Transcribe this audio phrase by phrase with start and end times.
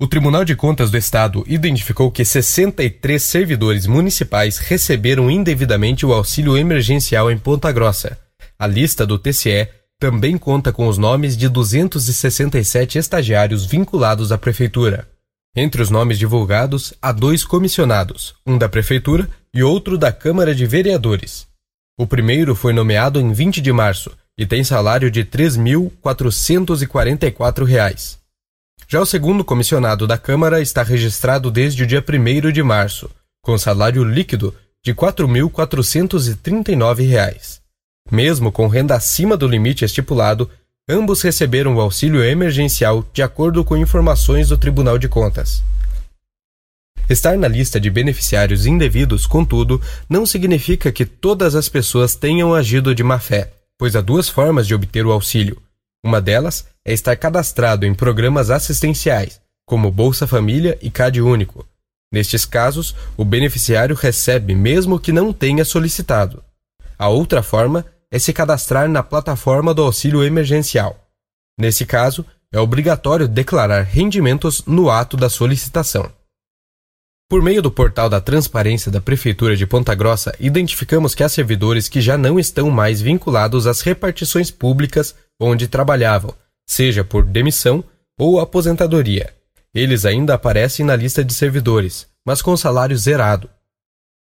[0.00, 6.56] O Tribunal de Contas do Estado identificou que 63 servidores municipais receberam indevidamente o auxílio
[6.56, 8.16] emergencial em Ponta Grossa.
[8.56, 9.66] A lista do TCE
[9.98, 15.08] também conta com os nomes de 267 estagiários vinculados à Prefeitura.
[15.56, 20.64] Entre os nomes divulgados, há dois comissionados, um da Prefeitura e outro da Câmara de
[20.64, 21.48] Vereadores.
[21.98, 28.18] O primeiro foi nomeado em 20 de março e tem salário de R$ 3.444.
[28.90, 33.10] Já o segundo comissionado da Câmara está registrado desde o dia 1 de março,
[33.42, 37.60] com salário líquido de R$ 4.439.
[38.10, 40.48] Mesmo com renda acima do limite estipulado,
[40.88, 45.62] ambos receberam o auxílio emergencial de acordo com informações do Tribunal de Contas.
[47.10, 52.94] Estar na lista de beneficiários indevidos, contudo, não significa que todas as pessoas tenham agido
[52.94, 55.60] de má fé, pois há duas formas de obter o auxílio.
[56.04, 61.66] Uma delas é estar cadastrado em programas assistenciais, como Bolsa Família e Cade Único.
[62.12, 66.42] Nestes casos, o beneficiário recebe mesmo que não tenha solicitado.
[66.98, 70.98] A outra forma é se cadastrar na plataforma do auxílio emergencial.
[71.58, 76.10] Nesse caso, é obrigatório declarar rendimentos no ato da solicitação.
[77.28, 81.86] Por meio do portal da Transparência da Prefeitura de Ponta Grossa, identificamos que há servidores
[81.86, 86.34] que já não estão mais vinculados às repartições públicas onde trabalhavam,
[86.66, 87.84] seja por demissão
[88.18, 89.32] ou aposentadoria.
[89.74, 93.48] Eles ainda aparecem na lista de servidores, mas com salário zerado.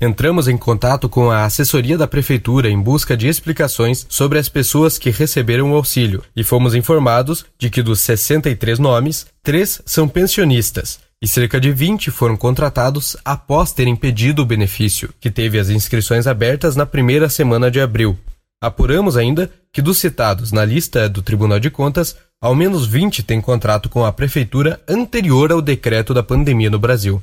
[0.00, 4.96] Entramos em contato com a assessoria da prefeitura em busca de explicações sobre as pessoas
[4.96, 10.98] que receberam o auxílio e fomos informados de que dos 63 nomes, três são pensionistas
[11.22, 16.26] e cerca de 20 foram contratados após terem pedido o benefício, que teve as inscrições
[16.26, 18.18] abertas na primeira semana de abril.
[18.62, 23.40] Apuramos ainda que dos citados na lista do Tribunal de Contas, ao menos 20 têm
[23.40, 27.22] contrato com a prefeitura anterior ao decreto da pandemia no Brasil.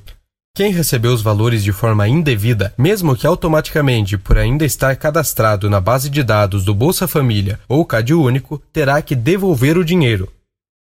[0.55, 5.79] Quem recebeu os valores de forma indevida, mesmo que automaticamente por ainda estar cadastrado na
[5.79, 10.27] base de dados do Bolsa Família ou Cade Único, terá que devolver o dinheiro,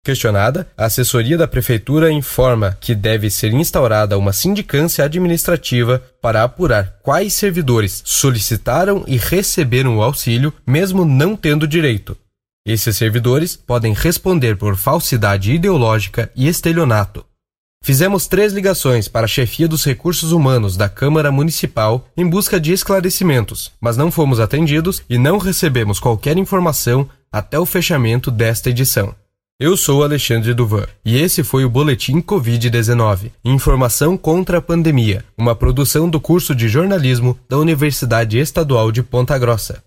[0.02, 6.98] Questionada, a assessoria da prefeitura informa que deve ser instaurada uma sindicância administrativa para apurar
[7.02, 12.16] quais servidores solicitaram e receberam o auxílio, mesmo não tendo direito.
[12.66, 17.24] Esses servidores podem responder por falsidade ideológica e estelionato.
[17.84, 22.72] Fizemos três ligações para a chefia dos recursos humanos da Câmara Municipal em busca de
[22.72, 29.14] esclarecimentos, mas não fomos atendidos e não recebemos qualquer informação até o fechamento desta edição.
[29.62, 35.54] Eu sou Alexandre Duvan e esse foi o Boletim Covid-19 Informação contra a Pandemia, uma
[35.54, 39.82] produção do curso de jornalismo da Universidade Estadual de Ponta Grossa.